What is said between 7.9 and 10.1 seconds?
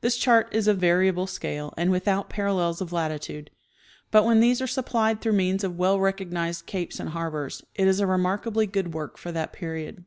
a remarkably good work for that period.